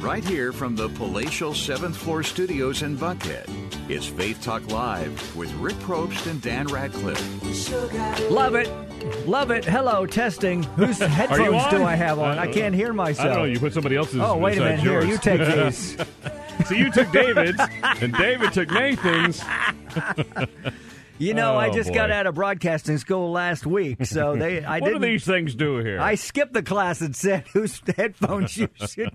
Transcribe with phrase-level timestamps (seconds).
[0.00, 3.48] Right here from the palatial seventh floor studios in Buckhead
[3.90, 7.20] is Faith Talk Live with Rick Probst and Dan Radcliffe.
[8.30, 8.68] Love it.
[9.26, 9.64] Love it.
[9.64, 10.62] Hello, testing.
[10.62, 12.38] Whose headphones do I have on?
[12.38, 13.26] I can't hear myself.
[13.26, 13.44] I don't know.
[13.44, 14.20] You put somebody else's.
[14.20, 14.82] Oh, wait a minute.
[14.82, 15.96] besides Here, you take these.
[16.68, 19.42] so you took David's, and David took Nathan's.
[21.18, 21.94] You know, I Oh, just boy.
[21.94, 24.64] got out of broadcasting school last week, so they.
[24.64, 25.02] I what didn't.
[25.02, 26.00] do these things do here?
[26.00, 29.10] I skipped the class and said whose headphones you should.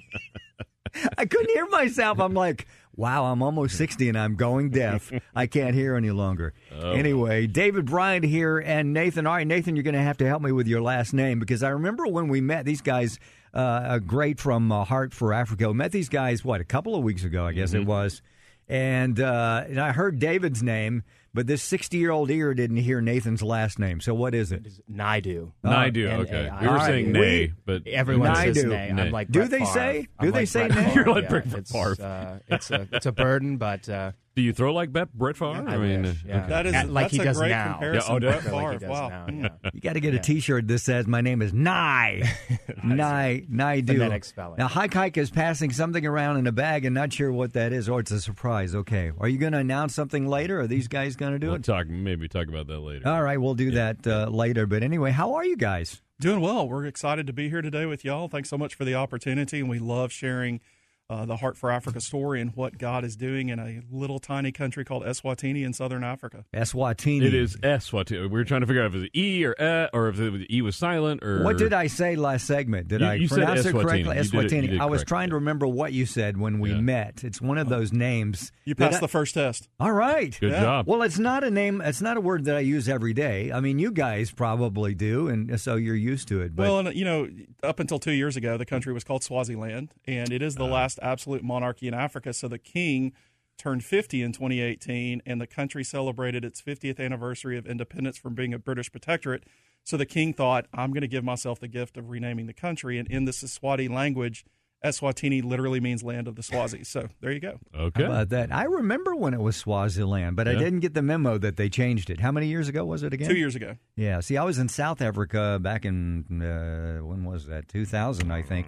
[1.18, 2.20] I couldn't hear myself.
[2.20, 5.12] I'm like, wow, I'm almost 60 and I'm going deaf.
[5.36, 6.54] I can't hear any longer.
[6.82, 6.92] Oh.
[6.92, 9.28] Anyway, David Bryant here and Nathan.
[9.28, 11.62] All right, Nathan, you're going to have to help me with your last name because
[11.62, 13.20] I remember when we met these guys,
[13.54, 15.68] uh, uh, great from uh, Heart for Africa.
[15.68, 17.82] We met these guys, what, a couple of weeks ago, I guess Mm-hmm.
[17.82, 18.22] it was.
[18.68, 23.02] And, uh, and I heard David's name, but this 60 year old ear didn't hear
[23.02, 24.02] Nathan's last name.
[24.02, 24.68] So what is it?
[24.88, 25.52] Naidu.
[25.64, 26.08] Naidu.
[26.08, 26.22] N-A-I.
[26.24, 27.14] Okay, we were saying right.
[27.22, 28.70] nay, but Everyone says Naidu.
[28.70, 28.92] nay.
[28.92, 29.02] Nay.
[29.04, 29.72] I'm like Do Brett they Favre.
[29.74, 30.92] say- I'm do they like say nay?
[30.96, 34.54] You're like yeah, Brett it's, Uh, it's a it's a burden, but uh, do you
[34.54, 35.66] throw like Bet Brett Favre?
[35.68, 36.38] I, mean, uh, yeah.
[36.40, 36.48] okay.
[36.50, 37.72] That is At- like that's he a does great now.
[37.74, 38.10] comparison.
[38.10, 38.80] Yeah, oh, Brett Like he Favre.
[38.80, 39.10] does Wow.
[39.10, 39.26] now,
[39.64, 39.70] yeah.
[39.74, 42.24] You got to get a T-shirt that says "My name is Nye."
[42.84, 43.94] Nye, Naidu.
[43.94, 44.56] Phonetic spelling.
[44.58, 47.74] Now, Hike Hike is passing something around in a bag and not sure what that
[47.74, 48.74] is, or it's a surprise.
[48.74, 50.62] Okay, are you going to announce something later?
[50.62, 51.64] Are these guys going to do We'll it?
[51.66, 51.88] talk.
[51.88, 53.08] Maybe talk about that later.
[53.08, 54.66] All right, we'll do that uh, later.
[54.66, 56.02] But anyway, how are you guys?
[56.22, 56.68] Doing well.
[56.68, 58.28] We're excited to be here today with y'all.
[58.28, 60.60] Thanks so much for the opportunity, and we love sharing
[61.10, 64.52] uh, the Heart for Africa story and what God is doing in a little tiny
[64.52, 66.46] country called Eswatini in southern Africa.
[66.54, 67.24] Eswatini.
[67.24, 68.22] It is Eswatini.
[68.22, 70.30] We were trying to figure out if it was E or E, or if it
[70.30, 72.88] was, E was silent, or What did I say last segment?
[72.90, 73.82] Did You- I you said pronounce it Eswatini.
[73.82, 74.00] correctly?
[74.00, 74.70] You did it- you Eswatini.
[74.72, 76.82] did I was correct, trying to remember what you said when we Yeah.
[76.82, 77.24] met.
[77.24, 78.52] It's one of those names.
[78.66, 79.68] You passed I- the first test.
[79.80, 80.38] All right.
[80.40, 80.62] Good Yeah.
[80.62, 80.88] job.
[80.88, 81.82] Well, it's not a name.
[81.82, 83.52] It's not a word that I use every day.
[83.52, 86.56] I mean, you guys probably do, and so you're used to it.
[86.56, 87.28] But well, and you know,
[87.64, 90.99] up until two years ago, the country was called Swaziland, and it is the last
[91.02, 92.34] absolute monarchy in Africa.
[92.34, 93.14] So the king
[93.58, 98.54] turned 50 in 2018, and the country celebrated its 50th anniversary of independence from being
[98.54, 99.44] a British protectorate.
[99.84, 102.98] So the king thought, I'm going to give myself the gift of renaming the country.
[102.98, 104.46] And in the Siswati language,
[104.84, 106.86] Eswatini literally means land of the Swazis.
[106.86, 107.60] So there you go.
[107.76, 108.04] okay.
[108.04, 108.54] How about that?
[108.54, 112.10] I remember when it was Swaziland, but I didn't get the memo that they changed
[112.10, 112.22] it.
[112.22, 113.30] How many years ago was it again?
[113.30, 113.76] Two years ago.
[113.98, 114.22] Yeah.
[114.22, 117.68] See, I was in South Africa back in uh, when was that?
[117.68, 118.68] 2000, I think,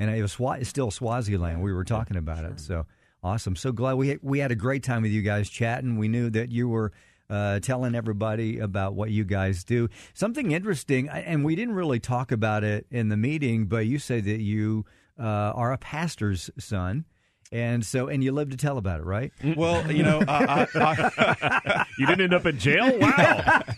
[0.00, 1.62] and it was Swa- it's still Swaziland.
[1.62, 2.58] We were talking about it.
[2.58, 2.86] So
[3.22, 3.54] awesome.
[3.54, 5.98] So glad we we had a great time with you guys chatting.
[5.98, 6.90] We knew that you were.
[7.28, 9.88] Uh, telling everybody about what you guys do.
[10.14, 14.20] Something interesting, and we didn't really talk about it in the meeting, but you say
[14.20, 14.84] that you
[15.16, 17.04] uh, are a pastor's son,
[17.52, 19.32] and so and you live to tell about it, right?
[19.56, 22.98] Well, you know, I, I, I, you didn't end up in jail.
[22.98, 23.14] Wow.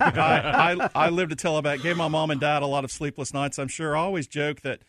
[0.00, 1.82] I, I, I lived to tell about.
[1.82, 3.58] Gave my mom and dad a lot of sleepless nights.
[3.58, 3.94] I'm sure.
[3.94, 4.80] I always joke that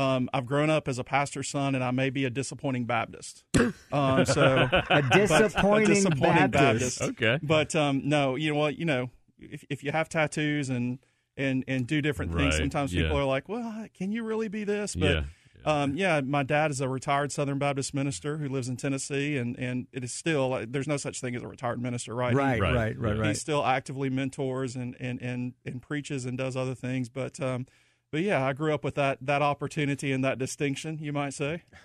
[0.00, 3.44] um, I've grown up as a pastor's son, and I may be a disappointing Baptist.
[3.92, 6.98] Um, so A disappointing, a disappointing Baptist.
[7.00, 7.02] Baptist.
[7.02, 7.38] Okay.
[7.42, 8.78] But um, no, you know what?
[8.78, 10.98] You know, if if you have tattoos and
[11.36, 13.22] and and do different things, Right, sometimes people yeah.
[13.22, 15.22] are like, "Well, can you really be this?" But Yeah.
[15.64, 19.58] um, yeah, my dad is a retired Southern Baptist minister who lives in Tennessee, and,
[19.58, 22.32] and it is still there's no such thing as a retired minister, right?
[22.34, 23.28] Right, He- right, Right, right, right.
[23.28, 27.08] he still actively mentors and, and, and, and preaches and does other things.
[27.08, 27.66] But um,
[28.12, 31.62] but yeah, I grew up with that that opportunity and that distinction, you might say.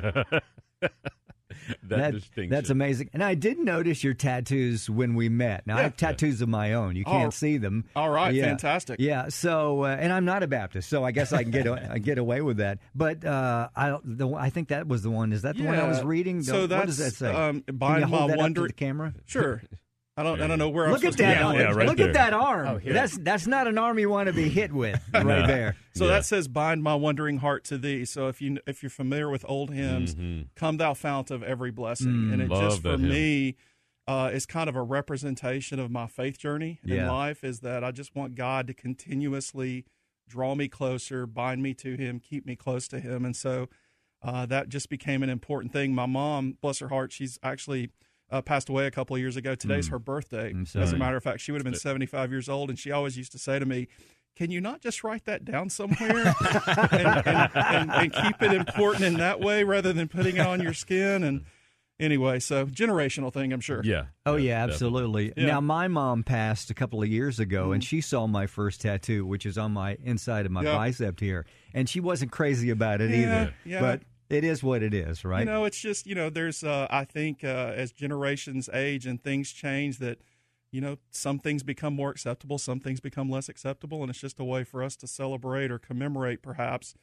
[0.00, 0.42] that,
[1.82, 2.50] That- distinction.
[2.50, 3.10] That's amazing.
[3.12, 5.66] And I did notice your tattoos when we met.
[5.66, 6.96] Now I have tattoos of my own.
[6.96, 7.84] You can't Oh, see them.
[7.96, 8.44] all right, Yeah.
[8.46, 9.00] fantastic.
[9.00, 9.28] Yeah.
[9.28, 11.98] So, uh, and I'm not a Baptist, so I guess I can get a- I
[11.98, 12.78] get away with that.
[12.94, 15.32] But uh, I the, I think that was the one.
[15.32, 16.04] Is that the one I was Yeah.
[16.06, 16.42] reading?
[16.42, 17.32] So what does that that's, say?
[17.32, 19.14] um, Can Bind you hold My that up to Wonder- the camera?
[19.24, 19.62] Sure.
[20.18, 21.34] I don't I don't know where I'm Look at supposed that!
[21.34, 21.56] get arm.
[21.56, 22.08] yeah, right Look there.
[22.08, 22.66] at that arm.
[22.68, 22.80] Oh.
[22.92, 25.76] That's that's not an arm you want to be hit with, right there.
[25.94, 26.12] So Yeah.
[26.12, 29.44] that says, "Bind my wondering heart to thee." So if you if you're familiar with
[29.46, 30.16] old hymns,
[30.54, 32.60] "Come thou fount of every blessing," and it Mm-hmm.
[32.66, 33.08] Just for hymn.
[33.08, 33.56] me
[34.08, 37.10] uh, is kind of a representation of my faith journey in Yeah.
[37.10, 37.44] life.
[37.44, 39.84] Is that I just want God to continuously
[40.28, 43.68] draw me closer, bind me to Him, keep me close to Him, and so
[44.22, 45.94] uh, that just became an important thing.
[45.94, 47.90] My mom, bless her heart, she's actually.
[48.28, 49.54] Uh, passed away a couple of years ago.
[49.54, 50.52] Today's her birthday.
[50.74, 53.16] As a matter of fact, she would have been 75 years old, and she always
[53.16, 53.86] used to say to me,
[54.34, 56.34] can you not just write that down somewhere
[56.90, 60.60] and, and, and, and keep it important in that way rather than putting it on
[60.60, 61.22] your skin?
[61.22, 61.44] And
[62.00, 63.80] anyway, so generational thing, I'm sure.
[63.84, 64.06] Yeah.
[64.26, 64.72] Oh yeah, definitely.
[64.74, 65.32] absolutely.
[65.36, 65.46] Yeah.
[65.46, 69.24] Now my mom passed a couple of years ago, and she saw my first tattoo,
[69.24, 70.74] which is on my inside of my Yeah.
[70.74, 73.54] bicep here, and she wasn't crazy about it Yeah, either.
[73.64, 73.80] yeah.
[73.80, 75.40] But it is what it is, right?
[75.40, 79.22] You know, it's just you know, there's uh, I think uh, as generations age and
[79.22, 80.18] things change, that
[80.70, 84.40] you know some things become more acceptable, some things become less acceptable, and it's just
[84.40, 86.94] a way for us to celebrate or commemorate perhaps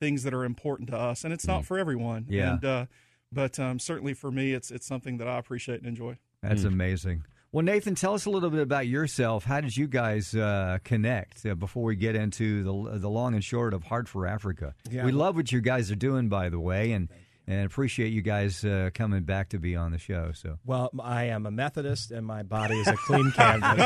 [0.00, 2.26] things that are important to us, and it's not for everyone.
[2.28, 2.54] Yeah.
[2.54, 2.86] And, uh,
[3.30, 6.18] but um, certainly for me, it's it's something that I appreciate and enjoy.
[6.42, 7.24] That's amazing.
[7.52, 9.44] Well, Nathan, tell us a little bit about yourself.
[9.44, 13.44] How did you guys uh, connect uh, before we get into the the long and
[13.44, 14.74] short of Heart for Africa?
[14.90, 15.04] Yeah.
[15.04, 17.10] We love what you guys are doing, by the way, and
[17.52, 20.32] and appreciate you guys uh, coming back to be on the show.
[20.34, 23.70] So Well, I am a Methodist, and my body is a clean canvas.
[23.78, 23.84] so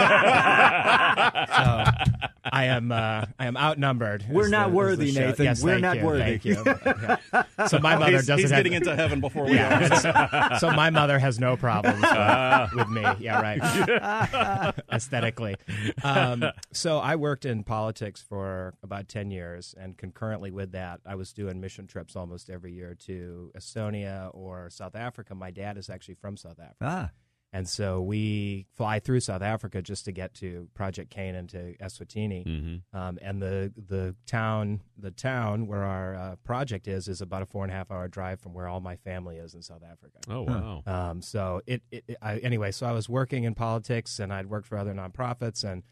[2.44, 4.24] I am uh, I am outnumbered.
[4.30, 5.12] We're not the- worthy.
[5.12, 5.44] Nathan.
[5.44, 6.38] Yes, We're not you, worthy.
[6.38, 6.56] Thank you.
[7.06, 7.66] Yeah.
[7.68, 10.58] So my mother he's, doesn't he's have getting into heaven before we Yeah, are.
[10.60, 13.02] so my mother has no problems uh, with me.
[13.18, 14.74] Yeah, right.
[14.92, 15.56] Aesthetically.
[16.04, 21.14] Um, so I worked in politics for about 10 years, and concurrently with that, I
[21.16, 25.34] was doing mission trips almost every year to Estonia or South Africa.
[25.34, 26.76] My dad is actually from South Africa.
[26.82, 27.10] ah,
[27.52, 32.44] And so we fly through South Africa just to get to Project Canaan to Eswatini,
[32.46, 32.96] Mm-hmm.
[32.98, 37.46] um, and the the town the town where our uh, project is is about a
[37.46, 40.18] four and a half hour drive from where all my family is in South Africa.
[40.28, 40.82] Oh wow.
[40.86, 42.72] Um, so it, it, it I, anyway.
[42.72, 45.82] So I was working in politics, and I'd worked for other nonprofits, and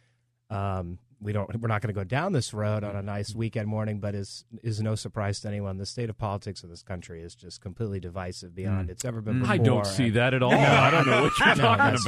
[0.50, 1.60] um, we don't.
[1.60, 4.44] We're not going to go down this road on a nice weekend morning, but is
[4.62, 5.78] is no surprise to anyone.
[5.78, 9.40] The state of politics of this country is just completely divisive beyond it's ever been.
[9.40, 9.54] Before.
[9.54, 10.50] I don't see and- that at all.
[10.52, 11.98] No, I don't know what you're No, talking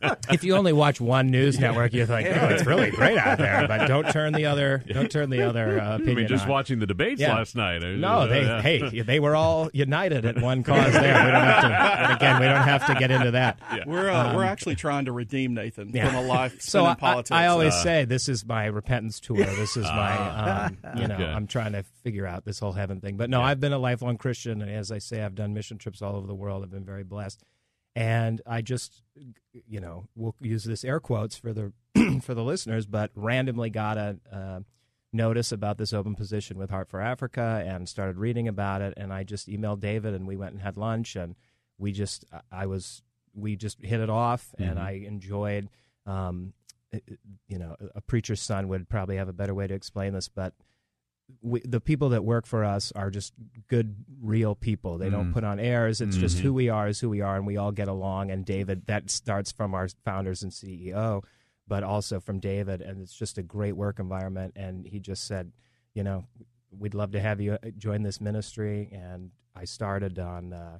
[0.00, 0.24] about.
[0.32, 3.68] if you only watch one news network, you think, "Oh, it's really great out there,"
[3.68, 4.82] but don't turn the other.
[4.88, 6.16] Don't turn the other uh, I opinion.
[6.16, 6.50] mean, just on.
[6.50, 7.34] watching the debates Yeah.
[7.36, 7.82] last night.
[7.82, 8.62] Was No, they uh, yeah.
[8.62, 10.92] hey, they were all united at one cause.
[10.94, 12.14] There, we don't have to.
[12.16, 13.58] again, we don't have to get into that.
[13.86, 16.06] We're uh, we're actually trying to redeem Nathan Um, Yeah.
[16.06, 17.30] from a life So in politics.
[17.30, 19.36] I always Uh, say this is my repentance tour.
[19.36, 20.16] This is my,
[20.66, 21.24] um, you know, Okay.
[21.24, 23.16] I'm trying to figure out this whole heaven thing.
[23.16, 26.00] But no, I've been a lifelong Christian, and as I say, I've done mission trips
[26.02, 26.62] all over the world.
[26.62, 27.42] I've been very blessed,
[27.94, 29.02] and I just,
[29.52, 31.72] you know, we'll use this air quotes for the
[32.22, 34.18] for the listeners, but randomly got a.
[34.32, 34.60] Uh,
[35.16, 39.12] notice about this open position with Heart for Africa and started reading about it and
[39.12, 41.36] I just emailed David and we went and had lunch and
[41.78, 43.00] we just I was
[43.32, 45.68] we just hit it off and I enjoyed
[46.04, 46.52] um,
[47.48, 50.54] you know a preacher's son would probably have a better way to explain this but
[51.40, 53.32] we, the people that work for us are just
[53.68, 54.98] good real people.
[54.98, 56.00] They don't put on airs.
[56.00, 58.30] It's just who we are is who we are and we all get along.
[58.30, 61.22] And David that starts from our founders and CEO
[61.66, 64.52] but also from David and it's just a great work environment.
[64.56, 65.52] And he just said
[65.94, 66.24] you know
[66.70, 68.90] we'd love to have you uh, join this ministry.
[68.92, 70.78] And I started on uh,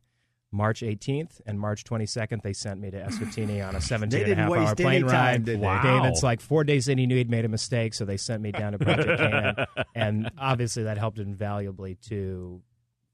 [0.55, 4.35] March 18th and March 22nd, they sent me to Eswatini on a 17 and a
[4.37, 5.45] half hour plane time, ride.
[5.45, 5.57] they?
[5.57, 5.83] Wow.
[5.83, 8.53] David's like four days in, he knew he'd made a mistake, so they sent me
[8.53, 9.67] down to Project Canaan.
[9.97, 12.63] And obviously, that helped invaluably to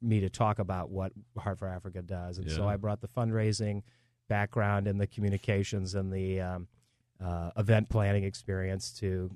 [0.03, 2.39] me to talk about what Heart for Africa does.
[2.39, 3.83] And so I brought the fundraising
[4.29, 6.69] background and the communications and the um,
[7.23, 9.31] uh, event planning experience to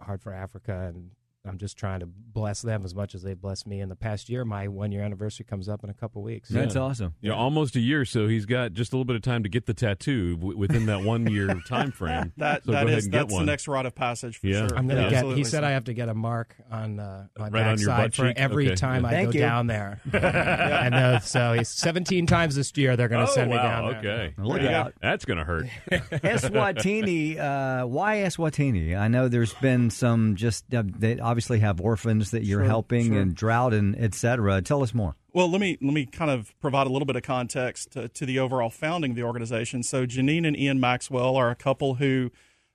[0.00, 0.92] Heart for Africa.
[0.92, 1.10] And
[1.44, 4.28] I'm just trying to bless them as much as they blessed me in the past
[4.28, 4.44] year.
[4.44, 6.48] My one year anniversary comes up in a couple weeks.
[6.48, 7.14] that's awesome.
[7.20, 9.66] Yeah, almost a year, so he's got just a little bit of time to get
[9.66, 12.32] the tattoo w- within that one year time frame.
[12.36, 13.44] that so that go ahead and get that's one.
[13.44, 14.68] the next rite of passage for Yeah.
[14.68, 14.78] sure.
[14.78, 15.10] I'm gonna Yeah, get.
[15.10, 15.44] He absolutely.
[15.44, 18.14] said I have to get a mark on uh, my Right on your backside butt
[18.14, 18.34] for cheek?
[18.38, 19.08] every Okay, time yeah.
[19.08, 19.40] I Thank go you.
[19.40, 20.00] down there.
[20.12, 23.62] and uh, so he's 17 times this year they're going oh to send wow, me
[23.62, 24.12] down there.
[24.12, 24.34] okay.
[24.38, 24.94] Look you out.
[25.02, 25.66] That's gonna hurt.
[25.90, 28.96] Eswatini, uh, why Eswatini?
[28.96, 33.06] I know there's been some just, uh, they obviously have orphans that you're Sure, helping
[33.06, 33.20] sure.
[33.20, 34.60] and drought and et cetera.
[34.60, 35.16] Tell us more.
[35.32, 38.26] Well, let me let me kind of provide a little bit of context to, to
[38.26, 39.82] the overall founding of the organization.
[39.82, 42.30] So, Janine and Ian Maxwell are a couple who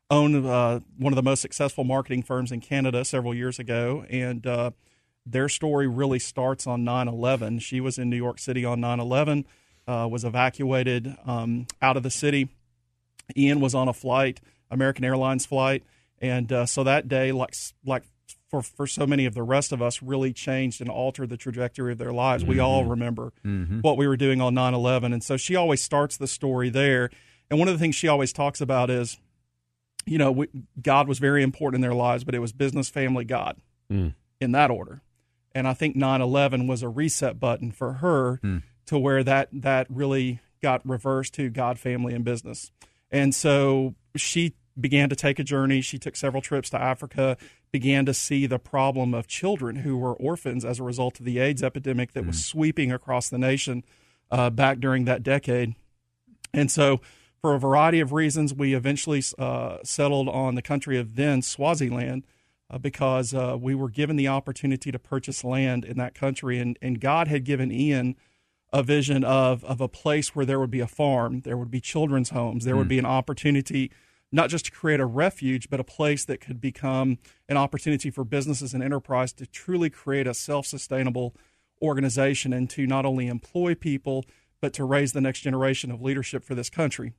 [0.09, 4.47] own uh, one of the most successful marketing firms in Canada several years ago, and
[4.47, 4.71] uh,
[5.25, 7.61] their story really starts on 9/11.
[7.61, 9.45] She was in New York City on 9/11,
[9.87, 12.49] uh, was evacuated um, out of the city.
[13.35, 14.39] Ian was on a flight,
[14.71, 15.83] American Airlines flight,
[16.19, 17.53] and uh, so that day, like
[17.85, 18.03] like
[18.49, 21.91] for for so many of the rest of us, really changed and altered the trajectory
[21.91, 22.45] of their lives.
[22.45, 22.91] We all mm-hmm.
[22.91, 23.79] remember mm-hmm.
[23.81, 27.09] what we were doing on 9/11, and so she always starts the story there.
[27.49, 29.17] And one of the things she always talks about is,
[30.05, 30.47] you know, we,
[30.81, 33.57] God was very important in their lives, but it was business, family, God,
[33.89, 34.15] Mm.
[34.41, 35.01] in that order.
[35.55, 38.63] And I think 9/11 was a reset button for her mm.
[38.87, 42.71] to where that that really got reversed to God, family, and business.
[43.11, 45.81] And so she began to take a journey.
[45.81, 47.37] She took several trips to Africa,
[47.71, 51.39] began to see the problem of children who were orphans as a result of the
[51.39, 53.83] AIDS epidemic that was sweeping across the nation
[54.31, 55.75] uh, back during that decade.
[56.53, 57.01] And so,
[57.41, 62.23] for a variety of reasons, we eventually uh, settled on the country of then Swaziland
[62.69, 66.57] uh, because uh, we were given the opportunity to purchase land in that country.
[66.59, 68.15] And, and God had given Ian
[68.73, 71.79] a vision of, of a place where there would be a farm, there would be
[71.79, 73.91] children's homes, there would be an opportunity
[74.31, 77.17] not just to create a refuge, but a place that could become
[77.47, 81.35] an opportunity for businesses and enterprise to truly create a self sustainable
[81.81, 84.25] organization and to not only employ people,
[84.59, 87.13] but to raise the next generation of leadership for this country.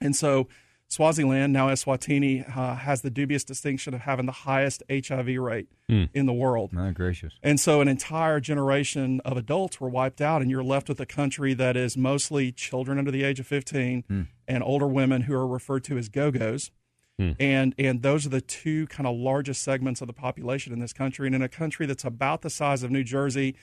[0.00, 0.48] And so
[0.94, 6.04] Swaziland, now Eswatini, uh, has the dubious distinction of having the highest HIV rate hmm.
[6.14, 6.72] in the world.
[6.72, 7.34] My gracious.
[7.42, 11.06] And so an entire generation of adults were wiped out, and you're left with a
[11.06, 14.22] country that is mostly children under the age of 15 hmm.
[14.46, 16.70] and older women who are referred to as go-go's.
[17.18, 17.32] Hmm.
[17.40, 20.92] And and those are the two kind of largest segments of the population in this
[20.92, 21.26] country.
[21.26, 23.56] And in a country that's about the size of New Jersey,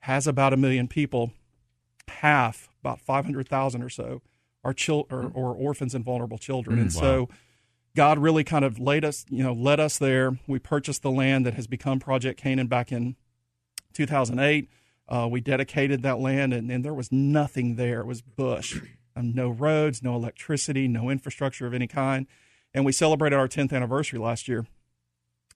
[0.00, 1.32] has about a million people,
[2.08, 4.22] half, about 500,000 or so,
[4.68, 6.78] are chil- or, or orphans and vulnerable children.
[6.78, 7.28] and so
[7.96, 10.38] God really kind of laid us, you know, led us there.
[10.46, 13.16] We purchased the land that has become Project Canaan back in
[13.94, 14.68] 2008.
[15.08, 18.00] Uh, we dedicated that land, and, and there was nothing there.
[18.00, 18.78] It was bush,
[19.16, 22.26] um, no roads, no electricity, no infrastructure of any kind.
[22.74, 24.66] And we celebrated our 10th anniversary last year.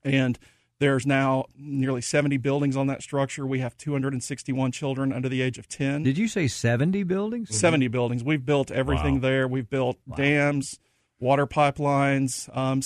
[0.03, 0.39] And
[0.83, 3.45] there's now nearly 70 buildings on that structure.
[3.47, 6.03] We have 261 children under the age of 10.
[6.03, 7.57] Did you say 70 buildings?
[7.57, 8.21] 70 buildings.
[8.21, 9.19] We've built everything Wow.
[9.21, 9.47] there.
[9.47, 10.79] We've built dams,
[11.21, 12.81] water pipelines, um,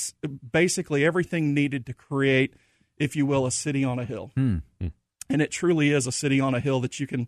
[0.51, 2.53] basically everything needed to create,
[2.97, 4.31] if you will, a city on a hill.
[4.35, 4.57] Hmm.
[5.29, 7.27] And it truly is a city on a hill that you can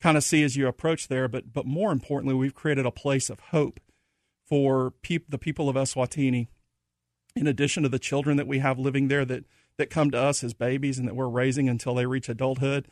[0.00, 1.28] kind of see as you approach there.
[1.28, 3.80] But but more importantly, we've created a place of hope
[4.46, 6.48] for peop- the people of Eswatini.
[7.36, 9.44] In addition to the children that we have living there that
[9.80, 12.86] that come to us as babies and that we're raising until they reach adulthood,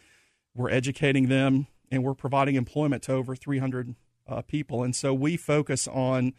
[0.55, 3.95] we're educating them and we're providing employment to over 300
[4.27, 4.83] uh, people.
[4.83, 6.33] And so we focus on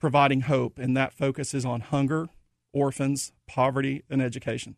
[0.00, 2.28] providing hope, and that focus is on hunger,
[2.72, 4.76] orphans, poverty, and education.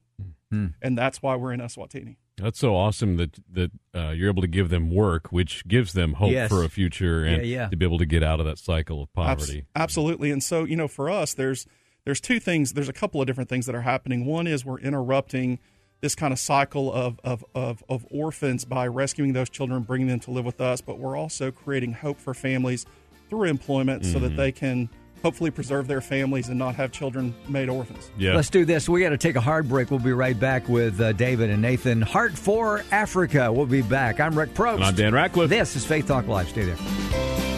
[0.81, 2.17] And that's why we're in Eswatini.
[2.39, 6.15] That's so awesome that that uh, you're able to give them work, which gives them
[6.15, 6.49] hope Yes.
[6.51, 7.69] for a future and Yeah, yeah.
[7.69, 9.65] to be able to get out of that cycle of Abs- poverty.
[9.75, 10.31] absolutely.
[10.31, 11.67] And so, you know, for us, there's
[12.07, 12.73] there's two things.
[12.73, 14.25] There's a couple of different things that are happening.
[14.25, 15.59] One is we're interrupting
[16.01, 20.21] this kind of cycle of of of, of orphans by rescuing those children, bringing them
[20.21, 20.81] to live with us.
[20.81, 22.87] But we're also creating hope for families
[23.29, 24.89] through employment, so that they can
[25.21, 28.09] hopefully preserve their families and not have children made orphans.
[28.17, 28.37] Yeah.
[28.37, 28.89] Let's do this.
[28.89, 29.91] We got to take a hard break.
[29.91, 32.03] We'll be right back with uh, David and Nathan.
[32.03, 33.53] Heart for Africa.
[33.53, 34.21] We'll be back.
[34.21, 34.77] I'm Rick Probst.
[34.77, 35.51] And I'm Dan Ratcliffe.
[35.51, 36.49] This is Faith Talk Live.
[36.49, 37.56] Stay there.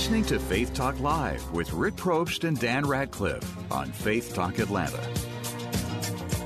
[0.00, 4.98] Listening to Faith Talk Live with Rick Probst and Dan Radcliffe on Faith Talk Atlanta.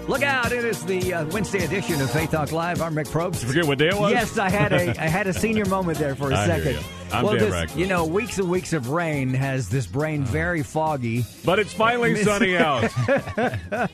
[0.08, 0.50] Look out!
[0.50, 2.82] It is the uh, Wednesday edition of Faith Talk Live.
[2.82, 3.44] I'm Rick Probst.
[3.44, 4.10] Forget what day it was?
[4.10, 7.03] Yes, I had a I had a senior moment there for a I hear second.
[7.10, 7.14] You.
[7.16, 7.78] I'm well, Dan this, Radcliffe.
[7.78, 11.24] you know, weeks and weeks of rain has this brain very foggy.
[11.44, 12.90] But it's finally sunny out.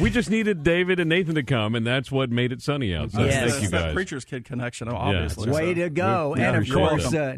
[0.00, 3.10] we just needed David and Nathan to come, and that's what made it sunny out.
[3.12, 3.34] So Yes.
[3.34, 3.94] thank It's you that guys.
[3.94, 5.50] preacher's kid connection, obviously.
[5.50, 6.32] Way So- to go!
[6.36, 7.36] we and of course, uh,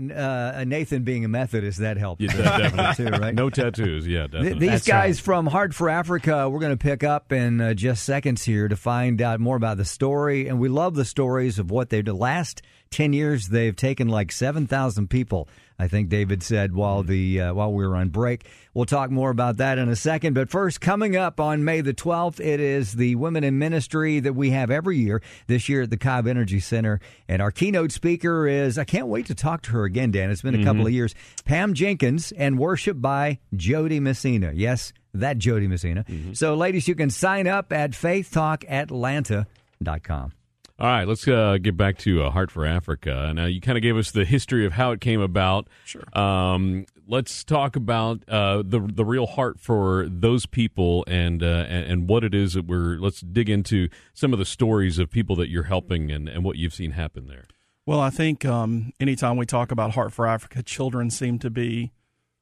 [0.58, 2.20] uh, Nathan being a Methodist, that helped.
[2.22, 3.04] Yeah, definitely.
[3.04, 3.34] too, right?
[3.34, 4.06] No tattoos.
[4.06, 4.58] Yeah, Th- definitely.
[4.60, 5.24] These That's guys right.
[5.24, 8.76] from Heart for Africa, we're going to pick up in uh, just seconds here to
[8.76, 10.48] find out more about the story.
[10.48, 12.18] And we love the stories of what they've done.
[12.18, 15.48] Last 10 years, they've taken like 7,000 people,
[15.78, 17.08] I think David said while, mm.
[17.08, 18.46] the, uh, while we were on break.
[18.72, 20.34] We'll talk more about that in a second.
[20.34, 24.34] But first, coming up on May the 12th, it is the Women in Ministry that
[24.34, 27.00] we have every year, this year at the Cobb Energy Center.
[27.28, 30.30] And our keynote speaker is, I can't wait to talk to her again, Dan.
[30.30, 30.86] It's been a couple mm-hmm.
[30.86, 31.14] of years.
[31.44, 34.52] Pam Jenkins and worship by Jo Dee Messina.
[34.54, 36.04] Yes, that Jo Dee Messina.
[36.04, 36.34] Mm-hmm.
[36.34, 40.32] So, ladies, you can sign up at faithtalkatlanta.com.
[40.76, 43.32] All right, let's uh, get back to uh, Heart for Africa.
[43.32, 45.68] Now, you kind of gave us the history of how it came about.
[45.84, 46.02] Sure.
[46.18, 51.86] Um, let's talk about uh, the the real heart for those people and, uh, and
[51.86, 52.96] and what it is that we're.
[52.96, 56.56] Let's dig into some of the stories of people that you're helping and, and what
[56.56, 57.44] you've seen happen there.
[57.86, 61.92] Well, I think um, anytime we talk about Heart for Africa, children seem to be,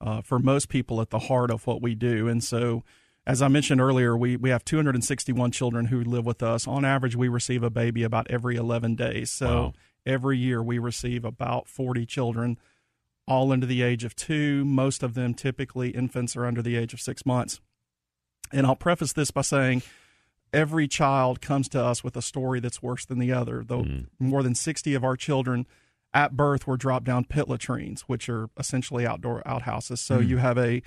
[0.01, 2.29] uh, for most people, at the heart of what we do.
[2.29, 2.83] And so,
[3.26, 6.67] as I mentioned earlier, we, we have 261 children who live with us.
[6.67, 9.31] On average, we receive a baby about every 11 days.
[9.31, 9.73] So, Wow.
[10.05, 12.59] every year we receive about 40 children,
[13.29, 14.64] all under the age of two.
[14.64, 17.61] Most of them, typically, infants are under the age of six months.
[18.52, 19.83] And I'll preface this by saying,
[20.52, 23.62] every child comes to us with a story that's worse than the other.
[23.64, 23.87] Though
[24.19, 25.67] more than 60 of our children
[26.12, 30.00] at birth were dropped down pit latrines, which are essentially outdoor outhouses.
[30.00, 30.29] So Hmm.
[30.29, 30.83] you have a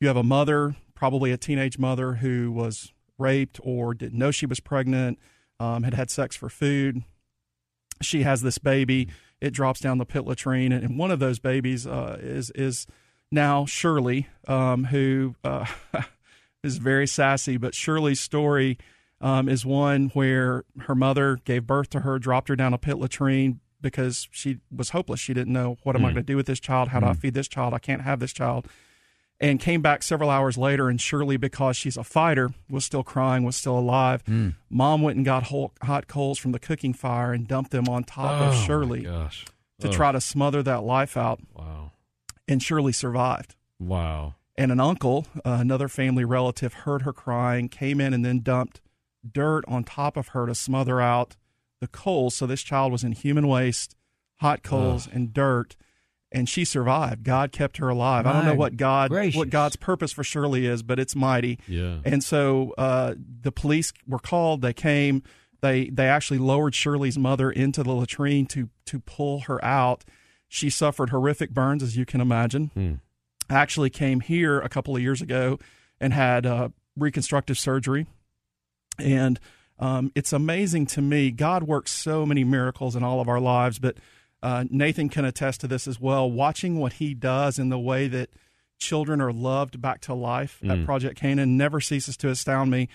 [0.00, 4.46] you have a mother, probably a teenage mother, who was raped or didn't know she
[4.46, 5.18] was pregnant,
[5.58, 7.02] um, had had sex for food.
[8.00, 9.08] She has this baby.
[9.40, 12.86] It drops down the pit latrine, and one of those babies uh, is is
[13.32, 15.66] now Shirley, um, who uh,
[16.62, 17.56] is very sassy.
[17.56, 18.78] But Shirley's story
[19.20, 22.96] um, is one where her mother gave birth to her, dropped her down a pit
[22.98, 25.18] latrine because she was hopeless.
[25.18, 26.14] She didn't know what am I Mm.
[26.14, 26.90] going to do with this child?
[26.90, 27.74] How do I feed this child?
[27.74, 28.68] I can't have this child.
[29.42, 33.42] And came back several hours later, and Shirley, because she's a fighter, was still crying,
[33.42, 34.22] was still alive.
[34.70, 38.04] Mom went and got whole, hot coals from the cooking fire and dumped them on
[38.04, 39.28] top Oh, of Shirley to
[39.82, 39.92] Ugh.
[39.92, 41.40] try to smother that life out.
[41.54, 41.90] Wow.
[42.46, 43.56] And Shirley survived.
[43.80, 44.34] Wow.
[44.56, 48.80] And an uncle, uh, another family relative, heard her crying, came in, and then dumped
[49.28, 51.34] dirt on top of her to smother out
[51.80, 52.36] the coals.
[52.36, 53.96] So this child was in human waste,
[54.36, 55.74] hot coals, and dirt.
[56.34, 57.24] And she survived.
[57.24, 58.26] God kept her alive.
[58.26, 59.36] I don't know what God, gracious.
[59.36, 61.58] what God's purpose for Shirley is, but it's mighty.
[61.68, 61.98] Yeah.
[62.04, 64.62] And so uh, the police were called.
[64.62, 65.22] They came.
[65.60, 70.04] They they actually lowered Shirley's mother into the latrine to to pull her out.
[70.48, 72.70] She suffered horrific burns, as you can imagine.
[72.74, 72.92] Hmm.
[73.48, 75.58] Actually, came here a couple of years ago
[76.00, 78.06] and had uh, reconstructive surgery.
[78.98, 79.38] And
[79.78, 81.30] um, it's amazing to me.
[81.30, 83.96] God works so many miracles in all of our lives, but
[84.42, 86.30] uh, Nathan can attest to this as well.
[86.30, 88.30] Watching what he does in the way that
[88.78, 90.80] children are loved back to life Mm.
[90.80, 92.88] at Project Canaan never ceases to astound me.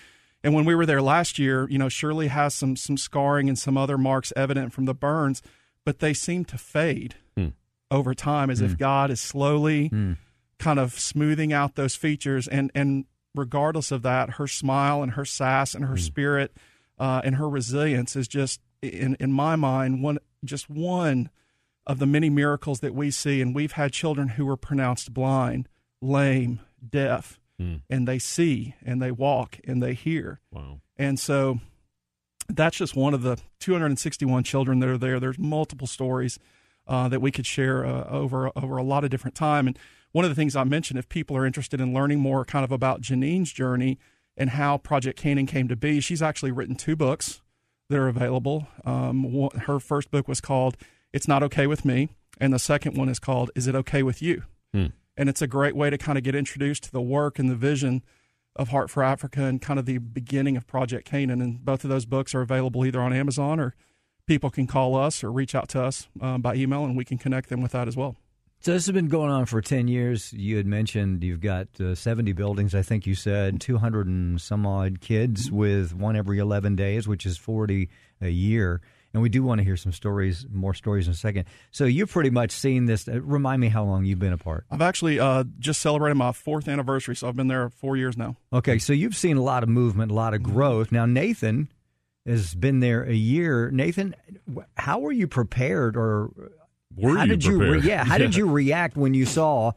[0.43, 3.57] And when we were there last year, you know, Shirley has some some scarring and
[3.57, 5.41] some other marks evident from the burns,
[5.85, 7.47] but they seem to fade Hmm.
[7.89, 9.89] over time as if God is slowly
[10.59, 12.47] kind of smoothing out those features.
[12.47, 16.51] And and regardless of that, her smile and her sass and her spirit
[16.99, 21.29] uh, and her resilience is just in in my mind one just one
[21.85, 23.41] of the many miracles that we see.
[23.41, 25.67] And we've had children who were pronounced blind,
[26.01, 27.77] lame, deaf, Hmm.
[27.89, 30.39] and they see and they walk and they hear.
[30.51, 30.79] Wow.
[30.95, 31.59] And so
[32.47, 35.19] that's just one of the 261 children that are there.
[35.19, 36.37] There's multiple stories
[36.87, 39.65] uh, that we could share uh, over over a lot of different time.
[39.65, 39.77] And
[40.11, 42.71] one of the things I mentioned, if people are interested in learning more, kind of
[42.71, 43.97] about Janine's journey
[44.37, 47.41] and how Project Canaan came to be, she's actually written two books
[47.89, 48.67] that are available.
[48.85, 50.77] Um, her first book was called
[51.13, 54.21] "It's Not Okay with Me," and the second one is called "Is It Okay with
[54.21, 54.87] You." Hmm.
[55.15, 57.55] And it's a great way to kind of get introduced to the work and the
[57.55, 58.03] vision
[58.55, 61.41] of Heart for Africa and kind of the beginning of Project Canaan.
[61.41, 63.73] And both of those books are available either on Amazon or
[64.27, 67.17] people can call us or reach out to us um, by email and we can
[67.17, 68.15] connect them with that as well.
[68.59, 70.33] So this has been going on for 10 years.
[70.33, 74.65] You had mentioned you've got uh, 70 buildings, I think you said, 200 and some
[74.65, 77.87] odd kids with one every 11 days, which is 40
[78.19, 78.81] a year.
[79.13, 81.45] And we do want to hear some stories, more stories in a second.
[81.71, 83.07] So you've pretty much seen this.
[83.07, 84.65] Uh, remind me how long you've been apart.
[84.69, 88.35] I've actually uh, just celebrated my fourth anniversary, so I've been there four years now.
[88.51, 90.91] Okay, so you've seen a lot of movement, a lot of growth.
[90.91, 91.69] Now, Nathan
[92.25, 93.71] has been there a year.
[93.71, 94.13] Nathan,
[94.75, 96.31] how were you prepared, or
[96.97, 97.57] Were how you did you?
[97.57, 97.83] prepared?
[97.83, 99.71] yeah, how did you react when you saw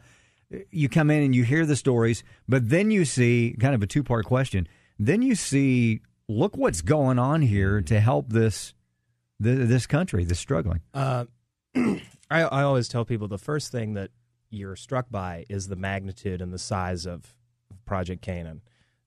[0.71, 3.87] you come in and you hear the stories, but then you see kind of a
[3.87, 4.67] two part question.
[4.99, 8.75] Then you see, look what's going on here to help this
[9.43, 10.81] th- this country that's struggling.
[10.93, 11.27] Uh,
[11.77, 14.11] I, I always tell people the first thing that
[14.51, 17.35] you're struck by is the magnitude and the size of
[17.87, 18.63] Project Canaan.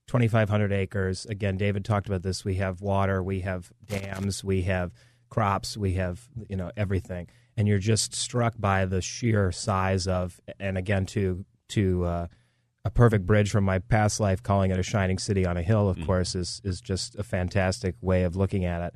[0.08, 1.26] 2,500 acres.
[1.26, 2.44] Again, David talked about this.
[2.44, 4.92] We have water, we have dams, we have
[5.30, 10.40] crops, we have you know everything, and you're just struck by the sheer size of.
[10.60, 12.28] And again, to to uh,
[12.86, 15.90] a perfect bridge from my past life, calling it a shining city on a hill,
[15.90, 18.96] of course, is is just a fantastic way of looking at it.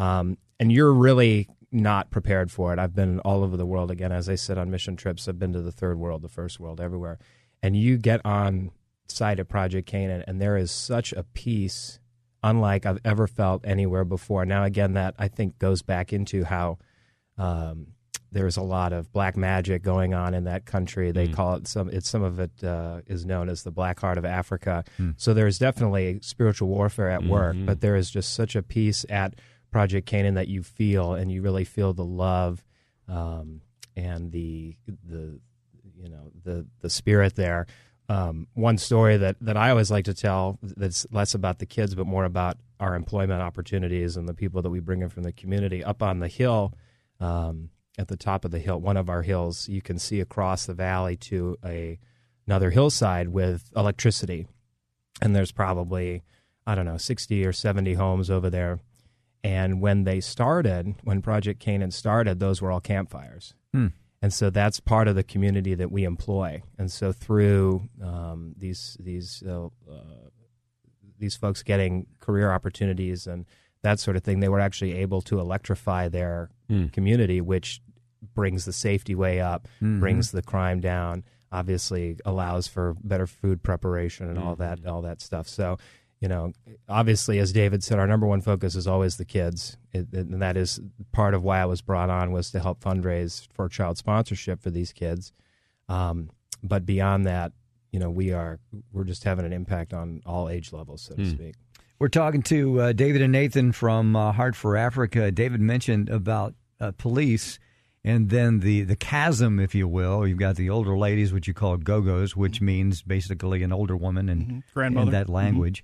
[0.00, 2.78] Um, and you're really not prepared for it.
[2.78, 5.26] I've been all over the world again, as I said on mission trips.
[5.26, 7.18] I've been to the third world, the first world, everywhere.
[7.62, 8.70] And you get on
[9.08, 11.98] site at Project Canaan, and there is such a peace,
[12.42, 14.44] unlike I've ever felt anywhere before.
[14.44, 16.78] Now, again, that I think goes back into how
[17.36, 17.88] um,
[18.34, 21.12] there's a lot of black magic going on in that country.
[21.12, 21.88] They call it some.
[21.88, 24.84] It's some of it uh, is known as the Black Heart of Africa.
[25.16, 29.34] So there's definitely spiritual warfare at work, but there is just such a peace at
[29.70, 32.62] Project Canaan that you feel, and you really feel the love
[33.08, 33.60] um,
[33.96, 34.76] and the
[35.08, 35.38] the
[35.96, 37.66] you know the the spirit there.
[38.08, 41.94] Um, one story that, that I always like to tell that's less about the kids
[41.94, 45.32] but more about our employment opportunities and the people that we bring in from the
[45.32, 45.82] community.
[45.82, 46.74] Up on the hill,
[47.20, 50.66] um, at the top of the hill, one of our hills, you can see across
[50.66, 51.98] the valley to a
[52.46, 54.46] another hillside with electricity,
[55.22, 56.22] and there's probably
[56.66, 58.80] I don't know sixty or seventy homes over there,
[59.44, 63.54] And when they started, when Project Canaan started, those were all campfires.
[63.72, 63.88] Hmm.
[64.22, 66.62] And so that's part of the community that we employ.
[66.78, 70.30] And so through um, these these uh, uh,
[71.18, 73.44] these folks getting career opportunities and
[73.84, 76.86] that sort of thing, they were actually able to electrify their Hmm.
[76.88, 77.80] community, which
[78.34, 80.00] brings the safety way up, Mhm.
[80.00, 85.20] brings the crime down, obviously allows for better food preparation and all that all that
[85.20, 85.46] stuff.
[85.46, 85.76] So,
[86.20, 86.52] you know,
[86.88, 90.40] obviously, as David said, our number one focus is always the kids, it, it- and
[90.40, 90.80] that is
[91.12, 94.70] part of why I was brought on was to help fundraise for child sponsorship for
[94.70, 95.32] these kids.
[95.88, 96.30] Um,
[96.62, 97.52] but beyond that,
[97.92, 98.58] you know, we are
[98.92, 101.30] we're just having an impact on all age levels, so to Hmm.
[101.30, 101.54] speak.
[102.04, 105.30] We're talking to uh, David and Nathan from uh, Heart for Africa.
[105.30, 107.58] David mentioned about uh, police
[108.04, 110.26] and then the, the chasm, if you will.
[110.28, 114.28] You've got the older ladies, which you call go-go's, which means basically an older woman
[114.28, 114.62] in, Mhm.
[114.74, 115.06] Grandmother.
[115.06, 115.32] in that Mhm.
[115.34, 115.82] language.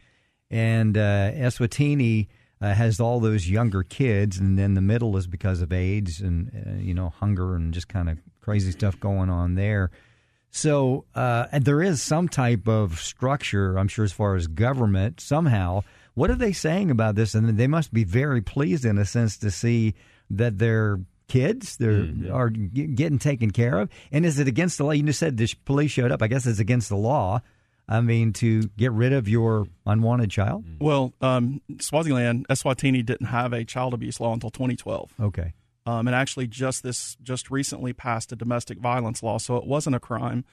[0.51, 2.27] And uh, Eswatini
[2.61, 6.51] uh, has all those younger kids, and then the middle is because of AIDS and,
[6.55, 9.91] uh, you know, hunger and just kind of crazy stuff going on there.
[10.51, 15.19] So uh, and there is some type of structure, I'm sure, as far as government
[15.23, 15.81] somehow.
[16.15, 17.35] What are they saying about this?
[17.35, 19.95] And they must be very pleased, in a sense, to see
[20.31, 23.89] that their kids they're are getting taken care of.
[24.11, 24.91] And is it against the law?
[24.91, 26.23] You just said the police showed up.
[26.23, 27.41] I guess it's against the law.
[27.89, 30.65] I mean, to get rid of your unwanted child.
[30.81, 35.13] Well, um, Swaziland, Eswatini didn't have a child abuse law until 2012.
[35.21, 35.55] Okay.
[35.87, 39.39] um, and actually just this just recently passed a domestic violence law.
[39.39, 40.45] So it wasn't a crime.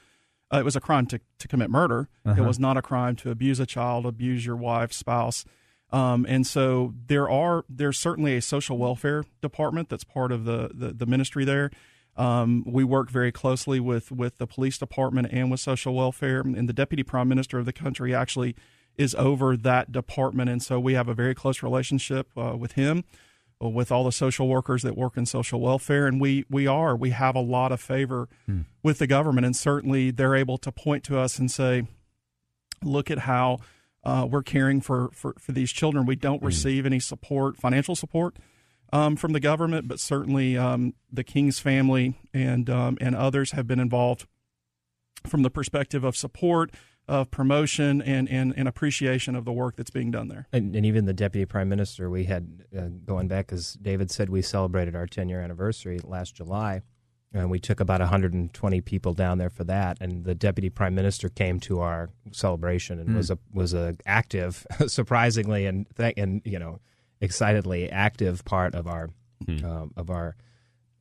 [0.53, 2.09] Uh, it was a crime to, to commit murder.
[2.25, 2.41] Uh-huh.
[2.41, 5.45] It was not a crime to abuse a child, abuse your wife, spouse.
[5.91, 10.69] Um, and so there are there's certainly a social welfare department that's part of the
[10.73, 11.71] the, the ministry there.
[12.17, 16.41] Um, we work very closely with with the police department and with social welfare.
[16.41, 18.55] And the deputy prime minister of the country actually
[18.97, 23.03] is over that department, and so we have a very close relationship uh, with him
[23.59, 26.95] with all the social workers that work in social welfare and we we are.
[26.95, 28.29] We have a lot of favor
[28.83, 31.87] with the government and certainly they're able to point to us and say
[32.83, 33.57] look at how
[34.03, 36.05] uh, we're caring for, for for these children.
[36.05, 38.37] We don't receive any support financial support
[38.93, 43.65] um, from the government but certainly um, the king's family and um, and others have
[43.65, 44.27] been involved
[45.25, 46.71] from the perspective of support
[47.07, 50.85] of promotion and, and, and appreciation of the work that's being done there And, and
[50.85, 54.95] even the deputy prime minister, we had uh, going back, as David said, we celebrated
[54.95, 56.81] our 10 year anniversary last July,
[57.33, 59.97] and we took about 120 people down there for that.
[60.01, 64.65] And the deputy prime minister came to our celebration and was a was a active,
[64.87, 66.79] surprisingly, and th- and you know,
[67.21, 69.09] excitedly active part of our
[69.63, 70.35] um, of our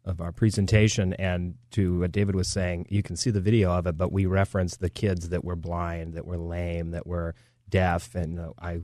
[0.06, 3.86] of our presentation and to what David was saying, you can see the video of
[3.86, 7.34] it, but we referenced the kids that were blind, that were lame, that were
[7.68, 8.82] deaf, and uh, I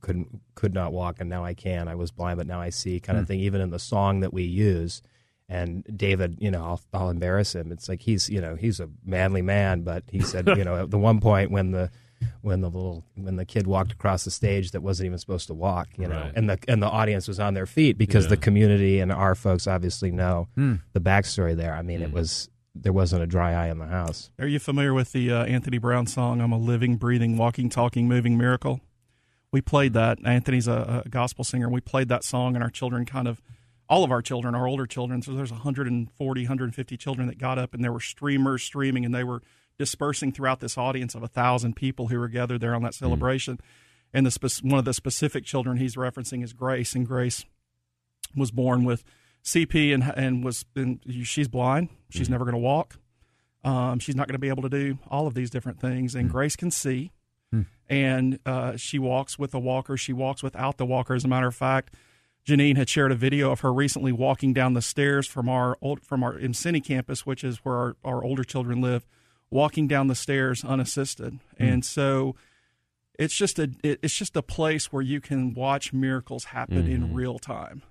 [0.00, 1.88] couldn't could not walk, and now I can.
[1.88, 3.40] I was blind, but now I see, kind of thing.
[3.40, 5.02] Even in the song that we use,
[5.48, 7.72] and David, you know, I'll, I'll embarrass him.
[7.72, 10.90] It's like he's, you know, he's a manly man, but he said, you know, at
[10.90, 11.90] the one point when the
[12.40, 15.54] when the little when the kid walked across the stage that wasn't even supposed to
[15.54, 16.32] walk, you know, Right.
[16.34, 18.30] and the and the audience was on their feet because Yeah.
[18.30, 21.74] the community and our folks obviously know the backstory there.
[21.74, 24.30] I mean, it was there wasn't a dry eye in the house.
[24.38, 28.08] Are you familiar with the uh, Anthony Brown song, I'm a living, breathing, walking, talking,
[28.08, 28.80] moving miracle?
[29.52, 30.18] We played that.
[30.24, 31.68] Anthony's a, a gospel singer.
[31.68, 33.42] We played that song, and our children kind of,
[33.90, 37.74] all of our children, our older children, so there's 140, 150 children that got up,
[37.74, 39.42] and there were streamers streaming, and they were
[39.78, 43.58] dispersing throughout this audience of a thousand people who were gathered there on that celebration.
[44.14, 47.44] And the spec- one of the specific children he's referencing is Grace, and Grace
[48.36, 49.04] was born with
[49.44, 51.88] CP and and was and she's blind.
[52.10, 52.98] She's never going to walk.
[53.64, 56.14] Um, she's not going to be able to do all of these different things.
[56.14, 57.12] And Grace can see,
[57.88, 59.96] and uh, she walks with a walker.
[59.96, 61.14] She walks without the walker.
[61.14, 61.94] As a matter of fact,
[62.46, 66.04] Janine had shared a video of her recently walking down the stairs from our old,
[66.04, 69.06] from our Emseni campus, which is where our, our older children live,
[69.52, 71.38] walking down the stairs unassisted.
[71.58, 71.62] Hmm.
[71.62, 72.34] And so
[73.18, 77.02] it's just a it, it's just a place where you can watch miracles happen in
[77.02, 77.14] mm-hmm.
[77.14, 77.82] real time.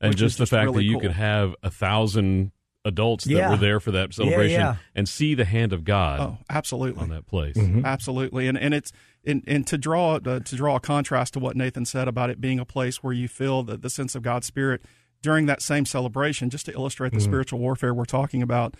[0.00, 1.02] and just the just fact really that you cool.
[1.02, 2.52] could have a thousand
[2.86, 3.50] adults that Yeah.
[3.50, 4.76] were there for that celebration yeah.
[4.94, 7.02] and see the hand of God Oh, absolutely.
[7.02, 7.56] on that place.
[7.56, 7.84] Mm-hmm.
[7.84, 8.90] Absolutely, and and it's
[9.24, 12.40] and, and to draw uh, to draw a contrast to what Nathan said about it
[12.40, 14.80] being a place where you feel the, the sense of God's spirit
[15.22, 17.26] during that same celebration, just to illustrate the mm-hmm.
[17.26, 18.74] spiritual warfare we're talking about.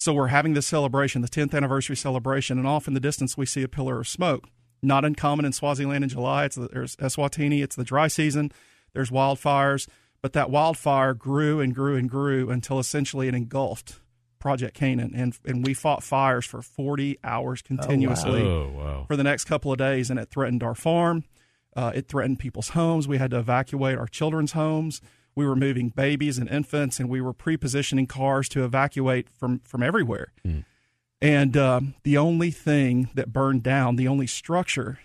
[0.00, 3.44] So we're having this celebration, the 10th anniversary celebration, and off in the distance we
[3.44, 4.48] see a pillar of smoke.
[4.82, 6.46] Not uncommon in Swaziland in July.
[6.46, 7.62] It's the, there's Eswatini.
[7.62, 8.50] It's the dry season.
[8.94, 9.86] There's wildfires,
[10.22, 14.00] but that wildfire grew and grew and grew until essentially it engulfed
[14.38, 19.04] Project Canaan, and and we fought fires for 40 hours continuously Oh, wow.
[19.06, 21.24] for the next couple of days, and it threatened our farm.
[21.76, 23.06] Uh, it threatened people's homes.
[23.06, 25.02] We had to evacuate our children's homes.
[25.34, 29.82] We were moving babies and infants, and we were pre-positioning cars to evacuate from from
[29.82, 30.32] everywhere.
[31.22, 34.98] And um, the only thing that burned down, the only structure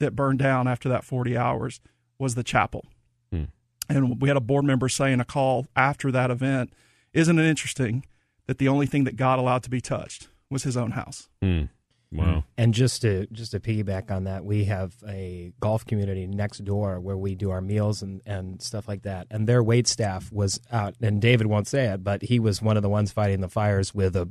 [0.00, 1.80] that burned down after that 40 hours
[2.18, 2.86] was the chapel.
[3.30, 3.44] Hmm.
[3.88, 6.72] And we had a board member say in a call after that event,
[7.12, 8.04] Isn't it interesting
[8.46, 11.28] that the only thing that God allowed to be touched was his own house?
[11.40, 11.64] Hmm.
[12.12, 12.44] Wow.
[12.58, 16.98] And just to just to piggyback on that, we have a golf community next door
[17.00, 19.28] where we do our meals and, and stuff like that.
[19.30, 22.76] And their wait staff was out, and David won't say it, but he was one
[22.76, 24.28] of the ones fighting the fires with a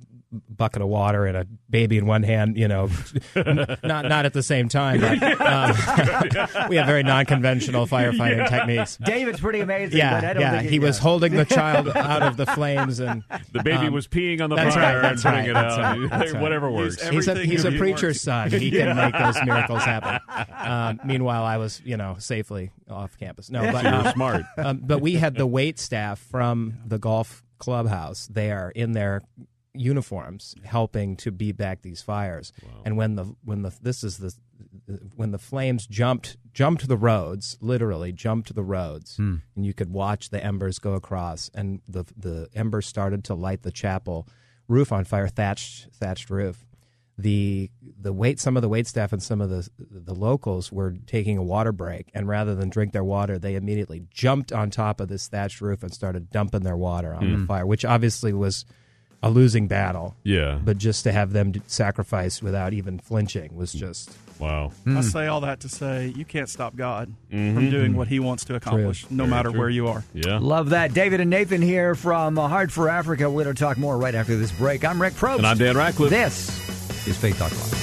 [0.47, 2.57] bucket of water and a baby in one hand.
[2.57, 2.89] You know,
[3.35, 4.99] not not at the same time.
[4.99, 8.97] But, um, we have very non-conventional firefighting techniques.
[8.97, 9.97] David's pretty amazing.
[9.97, 10.59] but I Yeah, don't yeah.
[10.59, 10.81] think He yeah.
[10.83, 14.49] was holding the child out of the flames, and The baby um, was peeing on
[14.49, 15.97] the that's fire right, and putting right, it that's out.
[15.99, 16.41] right, that's right.
[16.41, 17.01] Whatever works.
[17.01, 18.51] He's he's a Everything he's a preacher's son.
[18.51, 20.19] He can make those miracles happen.
[20.53, 23.49] Um, meanwhile, I was you know safely off campus.
[23.49, 24.43] No, but You're uh, smart.
[24.58, 29.21] um, but we had the wait staff from the golf clubhouse there in their
[29.73, 32.51] uniforms helping to beat back these fires.
[32.86, 34.34] And when the when the this is the
[35.15, 40.29] when the flames jumped jumped the roads, literally jumped the roads, and you could watch
[40.29, 44.27] the embers go across, and the the embers started to light the chapel
[44.67, 46.65] roof on fire, thatched thatched roof.
[47.19, 47.69] The
[48.01, 51.38] the wait some of the wait staff and some of the the locals were taking
[51.38, 55.10] a water break, and rather than drink their water, they immediately jumped on top of
[55.10, 57.45] this thatched roof and started dumping their water on the hmm.
[57.45, 58.65] fire, which obviously was
[59.21, 60.15] a losing battle.
[60.23, 60.60] Yeah.
[60.63, 64.71] But just to have them sacrifice without even flinching was just Wow.
[64.86, 65.01] I hmm.
[65.01, 67.69] say all that to say you can't stop God from mm-hmm.
[67.69, 69.60] doing what he wants to accomplish, no Very matter true.
[69.60, 70.03] where you are.
[70.13, 70.39] Yeah.
[70.39, 70.93] Love that.
[70.93, 73.29] David and Nathan here from Heart for Africa.
[73.29, 74.86] We're going to talk more right after this break.
[74.86, 75.39] I'm Rick Probst.
[75.39, 76.10] And I'm Dan Ratcliffe.
[76.10, 77.75] This is Faith Talk Live.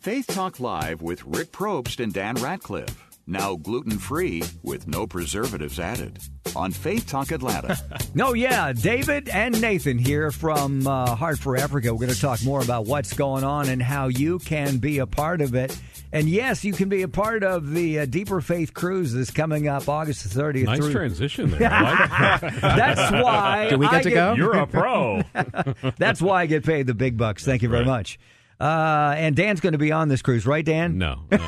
[0.00, 3.06] Faith Talk Live with Rick Probst and Dan Ratcliffe.
[3.26, 6.18] Now gluten free with no preservatives added.
[6.56, 7.76] On Faith Talk Atlanta.
[8.12, 11.92] No, yeah, David and Nathan here from uh, Heart for Africa.
[11.94, 15.06] We're going to talk more about what's going on and how you can be a
[15.06, 15.78] part of it.
[16.12, 19.68] And yes, you can be a part of the uh, Deeper Faith Cruise that's coming
[19.68, 20.64] up August 30th.
[20.64, 20.92] Nice through.
[20.92, 21.60] transition there.
[21.60, 22.58] Like that.
[22.60, 23.68] That's why.
[23.70, 24.32] Do we get I to go?
[24.34, 25.22] You're a pro.
[25.98, 27.44] That's why I get paid the big bucks.
[27.44, 27.86] Thank you very Right.
[27.86, 28.18] much.
[28.60, 30.98] Uh, and Dan's going to be on this cruise, right, Dan?
[30.98, 31.38] No, no.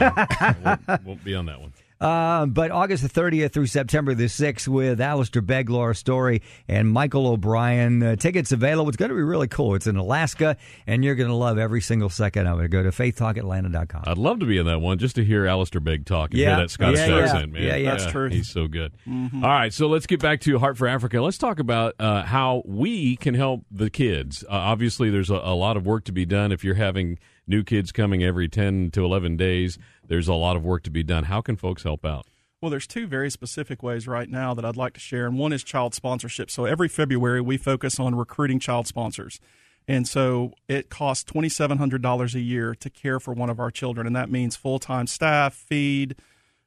[0.64, 1.72] won't, won't be on that one.
[2.02, 7.28] Um, but August the 30th through September the 6th with Alistair Beglar Story and Michael
[7.28, 8.02] O'Brien.
[8.02, 8.88] Uh, tickets available.
[8.88, 9.74] It's going to be really cool.
[9.76, 12.68] It's in Alaska, and you're going to love every single second of it.
[12.70, 14.02] Go to faithtalkatlanta.com.
[14.06, 16.48] I'd love to be in that one just to hear Alistair Begg talk and Yeah.
[16.56, 17.22] hear that Scottish Yeah, yeah.
[17.24, 17.62] accent, man.
[17.62, 17.90] Yeah, yeah.
[17.92, 18.28] That's true.
[18.30, 18.92] He's so good.
[19.08, 21.20] All right, so let's get back to Heart for Africa.
[21.22, 24.42] Let's talk about uh, how we can help the kids.
[24.44, 26.50] Uh, obviously, there's a, a lot of work to be done.
[26.52, 30.64] If you're having new kids coming every 10 to 11 days, there's a lot of
[30.64, 31.24] work to be done.
[31.24, 32.26] How can folks help out?
[32.61, 35.52] Well, there's two very specific ways right now that I'd like to share, and one
[35.52, 36.48] is child sponsorship.
[36.48, 39.40] So every February, we focus on recruiting child sponsors.
[39.88, 44.14] And so it costs $2,700 a year to care for one of our children, and
[44.14, 46.14] that means full time staff, feed,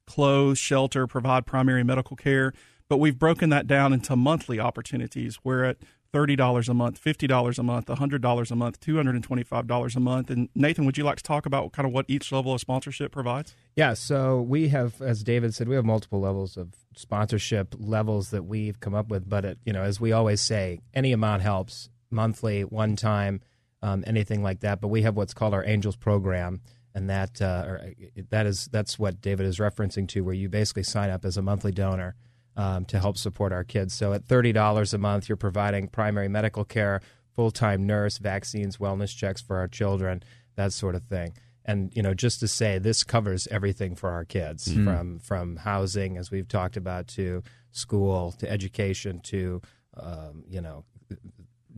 [0.05, 2.53] clothes, shelter, provide primary medical care.
[2.89, 5.39] But we've broken that down into monthly opportunities.
[5.43, 5.77] We're at
[6.15, 10.29] $30 a month, $50 a month, $100 a month, $225 a month.
[10.29, 13.11] And Nathan, would you like to talk about kind of what each level of sponsorship
[13.11, 13.53] provides?
[13.75, 18.43] Yeah, so we have, as David said, we have multiple levels of sponsorship levels that
[18.43, 19.27] we've come up with.
[19.27, 21.89] But it, you know, as we always say, any amount helps.
[22.09, 23.41] Monthly, one time,
[23.81, 24.79] um, anything like that.
[24.79, 26.61] But we have what's called our Angels program,
[26.93, 30.47] and that uh, or, uh, that is that's what David is referencing to, where you
[30.47, 32.15] basically sign up as a monthly donor
[32.55, 33.93] um, to help support our kids.
[33.93, 37.01] So at thirty dollars a month, you're providing primary medical care,
[37.33, 40.23] full time nurse, vaccines, wellness checks for our children,
[40.55, 41.33] that sort of thing.
[41.65, 46.17] And you know just to say this covers everything for our kids from from housing
[46.17, 47.41] as we've talked about to
[47.71, 49.61] school to education to
[49.97, 50.85] um, you know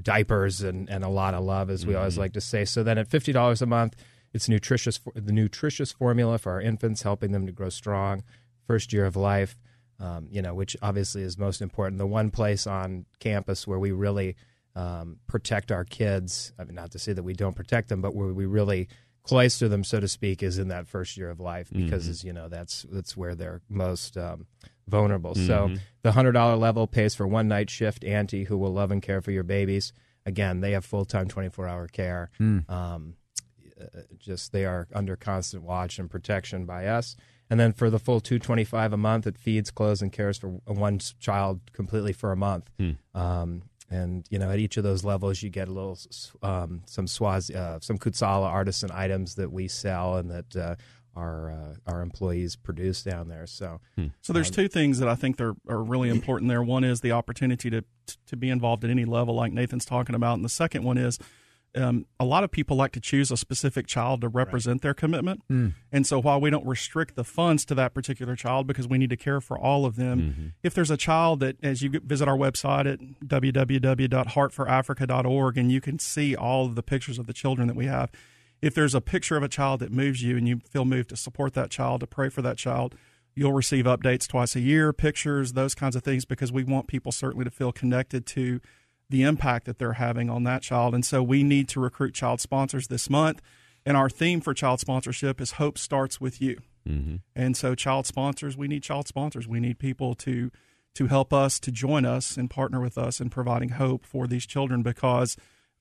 [0.02, 2.66] diapers and, and a lot of love as we always like to say.
[2.66, 3.96] So then at $50 a month
[4.34, 8.24] it's nutritious the nutritious formula for our infants helping them to grow strong
[8.68, 9.58] first year of life
[10.00, 13.92] um, you know which obviously is most important the one place on campus where we
[13.92, 14.36] really
[14.76, 18.16] um, protect our kids i mean not to say that we don't protect them but
[18.16, 18.88] where we really
[19.28, 22.32] cloister them, so to speak, is in that first year of life because, as you
[22.32, 24.48] know, that's that's where they're most um,
[24.88, 25.36] vulnerable.
[25.36, 25.68] So
[26.02, 29.22] the hundred dollar level pays for one night shift auntie who will love and care
[29.22, 29.92] for your babies.
[30.26, 32.30] Again, they have full time, twenty four hour care.
[32.70, 33.16] Um,
[33.80, 37.16] uh, just they are under constant watch and protection by us.
[37.50, 40.38] And then for the full two twenty five a month, it feeds, clothes, and cares
[40.38, 42.70] for one child completely for a month.
[43.14, 45.98] Um, and you know, at each of those levels, you get a little
[46.42, 50.76] um, some Swazi, uh, some Khutsala artisan items that we sell and that uh,
[51.16, 53.48] our uh, our employees produce down there.
[53.48, 53.80] So,
[54.22, 56.62] So there's Um, two things that I think are, are really important there.
[56.62, 57.82] One is the opportunity to
[58.26, 61.18] to be involved at any level, like Nathan's talking about, and the second one is
[61.78, 65.42] um, a lot of people like to choose a specific child to represent their commitment.
[65.92, 69.10] And so while we don't restrict the funds to that particular child because we need
[69.12, 72.38] to care for all of them, if there's a child that, as you visit our
[72.38, 77.76] website at www.heartforafrica.org, and you can see all of the pictures of the children that
[77.76, 78.10] we have.
[78.62, 81.18] If there's a picture of a child that moves you and you feel moved to
[81.18, 82.96] support that child, to pray for that child,
[83.36, 87.12] you'll receive updates twice a year, pictures, those kinds of things, because we want people
[87.12, 88.60] certainly to feel connected to
[89.10, 90.94] the impact that they're having on that child.
[90.94, 93.42] And so we need to recruit child sponsors this month.
[93.86, 96.58] And our theme for child sponsorship is Hope Starts With You.
[96.88, 97.16] Mm-hmm.
[97.36, 99.48] And so, child sponsors, we need child sponsors.
[99.48, 100.52] We need people to
[100.96, 104.48] to help us to join us and partner with us in providing hope for these
[104.48, 105.38] children because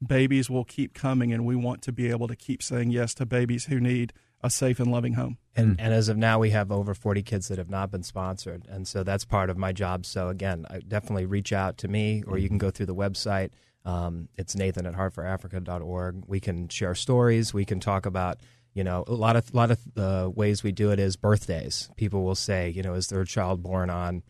[0.06, 3.24] babies will keep coming, and we want to be able to keep saying yes to
[3.24, 4.12] babies who need
[4.42, 5.38] a safe and loving home.
[5.57, 8.66] and, and as of now, we have over 40 kids that have not been sponsored.
[8.68, 10.05] And so that's part of my job.
[10.05, 13.51] So, again, I definitely reach out to me, or you can go through the website.
[13.85, 16.25] Um, it's Nathan at heartforafrica.org.
[16.27, 17.55] We can share stories.
[17.55, 18.40] We can talk about,
[18.75, 21.88] you know, a lot of, lot of uh, ways we do it is birthdays.
[21.96, 24.22] People will say, you know, is there a child born on,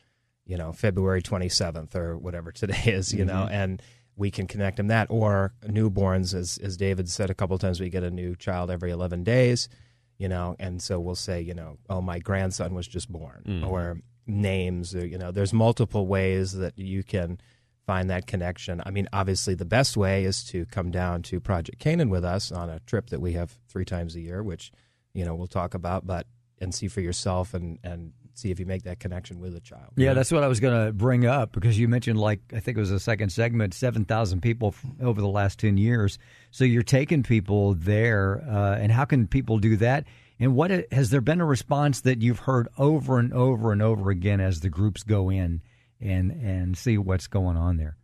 [0.44, 3.82] you know, February 27th or whatever today is, you know, and
[4.14, 5.08] we can connect them that.
[5.10, 8.90] Or newborns, as, as David said a couple times, we get a new child every
[8.90, 9.68] 11 days
[10.18, 13.66] you know and so we'll say you know oh my grandson was just born mm.
[13.66, 17.38] or names or you know there's multiple ways that you can
[17.86, 18.82] find that connection.
[18.84, 22.50] I mean obviously the best way is to come down to project canaan with us
[22.50, 24.72] on a trip that we have three times a year which
[25.14, 26.26] you know we'll talk about but
[26.60, 29.92] and see for yourself and and see if you make that connection with a child
[29.96, 32.76] Yeah, that's what I was going to bring up because you mentioned, like, I think
[32.76, 36.18] it was the second segment, 7,000 people f- over the last 10 years.
[36.50, 40.04] So you're taking people there, uh, and how can people do that?
[40.38, 44.10] And what has there been a response that you've heard over and over and over
[44.10, 45.62] again as the groups go in
[45.98, 47.96] and, and see what's going on there?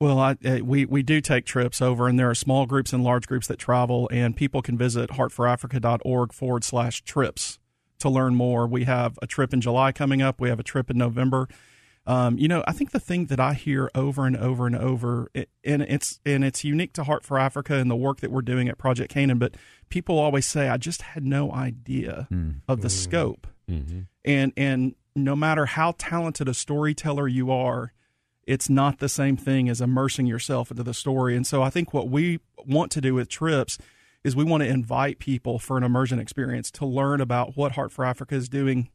[0.00, 3.04] Well, I, uh, we we do take trips over, and there are small groups and
[3.04, 7.59] large groups that travel, and people can visit heartforafrica.org forward slash trips
[8.00, 8.66] to learn more.
[8.66, 10.40] We have a trip in July coming up.
[10.40, 11.48] We have a trip in November.
[12.06, 15.30] Um, you know, I think the thing that I hear over and over and over,
[15.34, 18.40] it, and it's and it's unique to Heart for Africa and the work that we're
[18.42, 19.54] doing at Project Canaan, but
[19.90, 22.26] people always say, "I just had no idea
[22.68, 23.46] of the scope."
[24.24, 27.92] And and no matter how talented a storyteller you are,
[28.46, 31.36] it's not the same thing as immersing yourself into the story.
[31.36, 33.78] And so I think what we want to do with trips
[34.24, 37.92] is we want to invite people for an immersion experience to learn about what Heart
[37.92, 38.90] for Africa is doing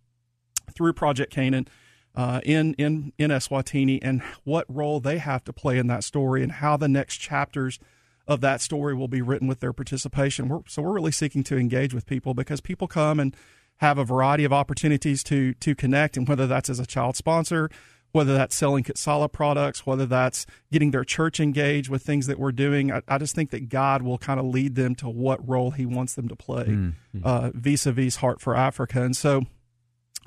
[0.75, 1.67] through Project Canaan
[2.15, 6.43] uh, in in in Eswatini and what role they have to play in that story
[6.43, 7.79] and how the next chapters
[8.27, 10.47] of that story will be written with their participation.
[10.47, 13.35] We're, so we're really seeking to engage with people because people come and
[13.77, 17.69] have a variety of opportunities to to connect, and whether that's as a child sponsor,
[18.15, 22.53] whether that's selling Khutsala products, whether that's getting their church engaged with things that we're
[22.53, 22.89] doing.
[22.89, 25.85] I, I just think that God will kind of lead them to what role He
[25.85, 29.43] wants them to play uh, vis-a-vis Heart for Africa, and so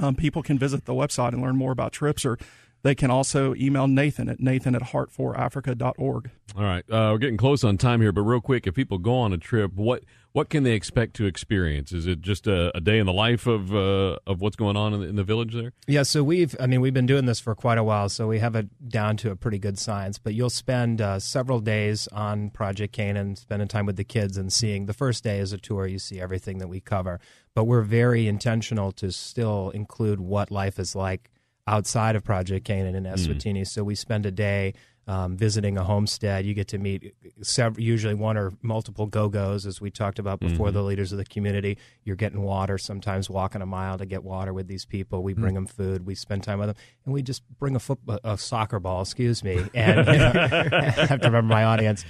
[0.01, 2.39] um, people can visit the website and learn more about trips, or
[2.83, 6.31] they can also email Nathan at nathan at heartforafrica.org.
[6.57, 9.15] All right, uh, we're getting close on time here, but real quick, if people go
[9.15, 11.93] on a trip, what what can they expect to experience?
[11.93, 14.95] Is it just a, a day in the life of uh, of what's going on
[14.95, 15.73] in the, in the village there?
[15.87, 18.39] Yeah, so we've, I mean, we've been doing this for quite a while, so we
[18.39, 20.19] have it down to a pretty good science.
[20.19, 24.53] But you'll spend uh, several days on Project Canaan, spending time with the kids and
[24.53, 24.87] seeing.
[24.87, 27.21] The first day is a tour, you see everything that we cover.
[27.55, 31.31] But we're very intentional to still include what life is like
[31.67, 33.67] outside of Project Canaan in Eswatini.
[33.67, 34.75] So we spend a day
[35.09, 36.45] um, visiting a homestead.
[36.45, 40.71] You get to meet several, usually one or multiple go-go's, as we talked about before,
[40.71, 41.79] the leaders of the community.
[42.05, 45.23] You're getting water, sometimes walking a mile to get water with these people.
[45.23, 46.05] We bring them food.
[46.07, 49.43] We spend time with them, and we just bring a foot, a soccer ball, excuse
[49.43, 52.05] me, and I have to remember my audience.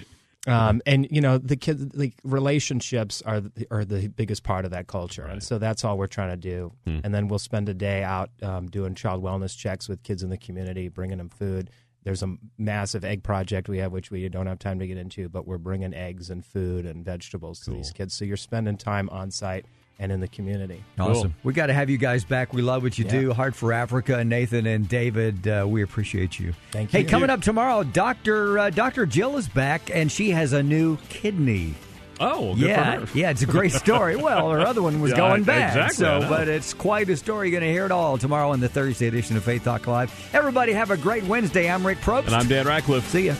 [0.46, 4.70] Um, and you know the kids, the relationships are the, are the biggest part of
[4.70, 6.72] that culture, and so that's all we're trying to do.
[7.04, 10.30] And then we'll spend a day out um, doing child wellness checks with kids in
[10.30, 11.70] the community, bringing them food.
[12.08, 15.28] There's a massive egg project we have, which we don't have time to get into,
[15.28, 18.14] but we're bringing eggs and food and vegetables to these kids.
[18.14, 19.66] So you're spending time on site
[19.98, 20.82] and in the community.
[20.98, 21.34] Awesome.
[21.42, 22.54] We got to have you guys back.
[22.54, 23.10] We love what you Yeah.
[23.10, 23.32] do.
[23.34, 25.46] Heart for Africa, Nathan and David.
[25.46, 26.54] Uh, we appreciate you.
[26.70, 27.00] Thank you.
[27.00, 30.96] Hey, coming up tomorrow, Doctor uh, Doctor Jill is back, and she has a new
[31.10, 31.74] kidney.
[32.20, 33.18] Oh, good yeah, for her.
[33.18, 34.16] yeah, it's a great story.
[34.16, 37.48] well, her other one was Yeah, going bad, exactly, so but it's quite a story.
[37.50, 40.12] You're going to hear it all tomorrow on the Thursday edition of Faith Talk Live.
[40.34, 41.70] Everybody, have a great Wednesday.
[41.70, 42.26] I'm Rick Probst.
[42.26, 43.06] And I'm Dan Ratcliffe.
[43.08, 43.34] See ya.